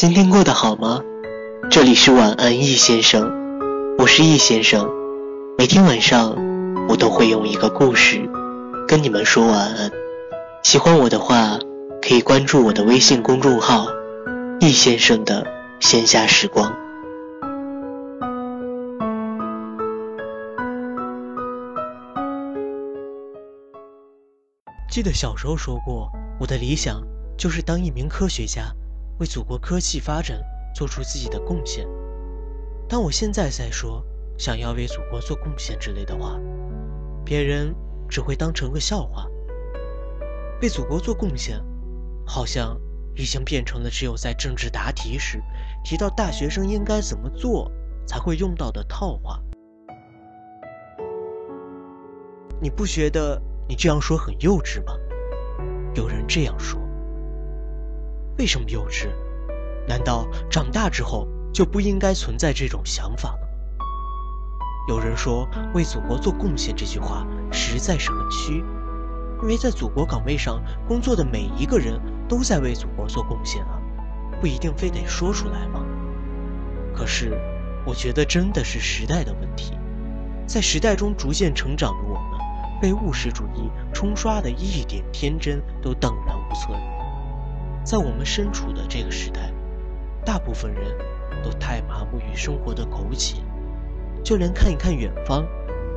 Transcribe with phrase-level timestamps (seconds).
[0.00, 1.02] 今天过得好吗？
[1.70, 3.30] 这里是晚安易先生，
[3.98, 4.88] 我是易先生。
[5.58, 6.34] 每天晚上，
[6.88, 8.26] 我都会用一个故事
[8.88, 9.90] 跟你们说晚安。
[10.62, 11.58] 喜欢我的话，
[12.00, 13.88] 可以关注我的微信公众号
[14.58, 15.46] “易先生的
[15.80, 16.74] 闲暇时光”。
[24.90, 26.10] 记得小时候说过，
[26.40, 27.02] 我的理想
[27.36, 28.72] 就是当一名科学家，
[29.20, 30.40] 为祖国科技发展
[30.74, 31.86] 做出自己的贡献。
[32.88, 34.02] 当我现在在说
[34.38, 36.40] 想要为祖国做贡献之类的话，
[37.24, 37.74] 别人
[38.08, 39.26] 只会当成个笑话。
[40.62, 41.62] 为祖国做贡献，
[42.26, 42.80] 好像
[43.14, 45.40] 已经变成了只有在政治答题时
[45.84, 47.70] 提到大学生应该怎么做
[48.06, 49.38] 才会用到的套话。
[52.60, 53.40] 你不觉得？
[53.68, 54.94] 你这样说很幼稚吗？
[55.94, 56.79] 有人这样说。
[58.40, 59.06] 为什么幼稚？
[59.86, 63.84] 难道长大之后就不应该存在这种想法了吗？
[64.88, 68.64] 有人说“为祖国做贡献”这句话实在是很虚，
[69.42, 73.78] 因为在祖国岗位上工作的每一个人都在为祖国做贡献啊，
[74.40, 75.84] 不一定非得说出来吗？
[76.94, 77.38] 可是，
[77.84, 79.74] 我觉得真的是时代的问题，
[80.46, 82.40] 在时代中逐渐成长的我们。
[82.80, 86.80] 被务实主义冲刷的一点天真都荡然无存。
[87.84, 89.52] 在我们身处的这个时代，
[90.24, 90.84] 大部分人
[91.42, 93.36] 都太麻木于生活的苟且，
[94.22, 95.46] 就连看一看远方，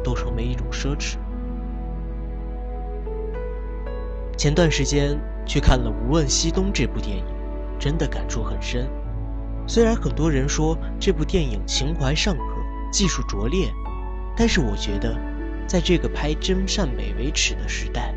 [0.03, 1.17] 都成为一种奢侈。
[4.37, 7.23] 前段时间去看了《无问西东》这部电影，
[7.79, 8.89] 真的感触很深。
[9.67, 12.43] 虽然很多人说这部电影情怀尚可，
[12.91, 13.71] 技术拙劣，
[14.35, 15.15] 但是我觉得。
[15.65, 18.13] 在这个拍真善美为耻的时代，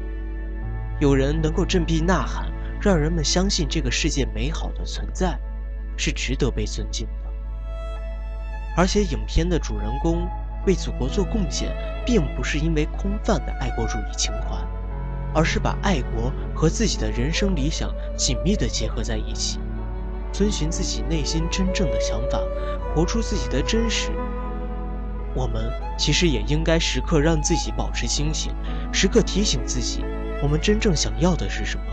[0.98, 5.38] 有人能够振臂呐喊，让人们相信这个世界美好的存在，
[5.96, 7.12] 是值得被尊敬的。
[8.76, 10.28] 而且，影片的主人公
[10.66, 11.74] 为祖国做贡献，
[12.04, 14.56] 并不是因为空泛的爱国主义情怀，
[15.34, 19.58] 而是把爱国和自己的人生理想紧密地结合在一起，
[20.32, 22.38] 遵循自己内心真正的想法，
[22.94, 24.10] 活出自己的真实。
[25.34, 28.54] 我们其实也应该时刻让自己保持清醒，
[28.92, 30.04] 时刻提醒自己，
[30.42, 31.84] 我们真正想要的是什么，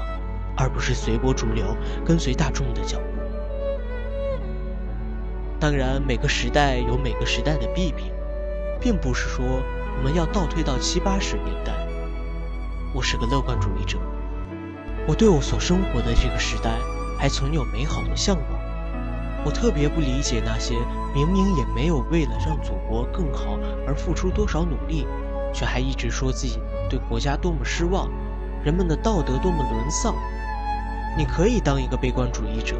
[0.55, 1.75] 而不是随波逐流，
[2.05, 3.03] 跟随大众的脚步。
[5.59, 8.11] 当然，每个时代有每个时代的弊病，
[8.81, 9.45] 并不是说
[9.97, 11.73] 我们要倒退到七八十年代。
[12.93, 13.97] 我是个乐观主义者，
[15.07, 16.71] 我对我所生活的这个时代
[17.17, 18.45] 还存有美好的向往。
[19.45, 20.75] 我特别不理解那些
[21.13, 25.07] 明明也没有为了让祖国更好而付出多少努力，
[25.53, 26.59] 却还一直说自己
[26.89, 28.09] 对国家多么失望，
[28.63, 30.13] 人们的道德多么沦丧。
[31.17, 32.75] 你可以当一个悲观主义者，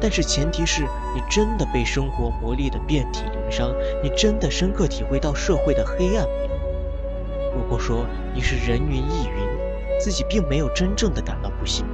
[0.00, 0.82] 但是前提是
[1.14, 3.72] 你真的被生活磨砺得遍体鳞伤，
[4.02, 6.50] 你真的深刻体会到社会的黑暗面。
[7.54, 11.84] 如果说你是人云亦云，自己并没有真正的感到不幸，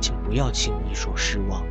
[0.00, 1.62] 请不要轻易说失望。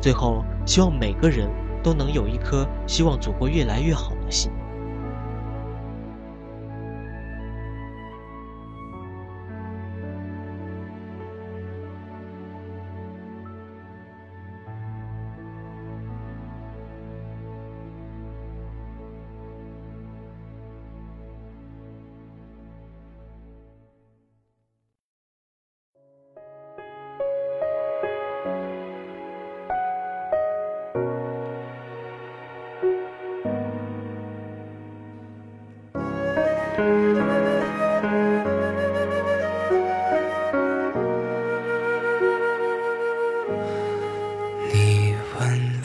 [0.00, 1.48] 最后，希望每个人
[1.82, 4.50] 都能有一颗希望祖国越来越好的心。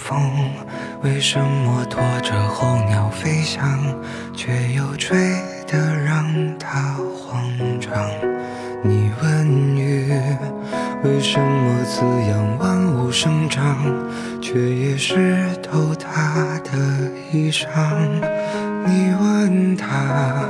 [0.10, 0.20] 风
[1.04, 3.80] 为什么拖着候鸟飞翔，
[4.36, 5.16] 却又吹
[5.68, 6.26] 得让
[6.58, 7.48] 它慌
[7.80, 7.94] 张？
[8.84, 10.12] 你问雨
[11.04, 13.78] 为什么滋养万物生长，
[14.42, 16.72] 却也湿透它的
[17.32, 17.68] 衣裳？
[18.88, 20.50] 你问他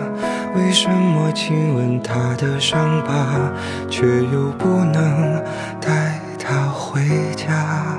[0.55, 3.51] 为什么亲吻他的伤疤，
[3.89, 5.43] 却又不能
[5.81, 7.01] 带他回
[7.35, 7.98] 家？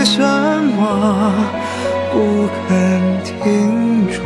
[0.00, 1.30] 为什么
[2.10, 2.68] 不肯
[3.22, 4.18] 停住？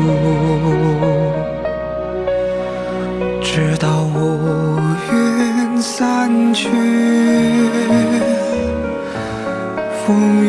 [3.42, 4.78] 直到乌
[5.12, 6.68] 云散去，
[10.06, 10.48] 风雨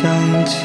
[0.00, 0.64] 想起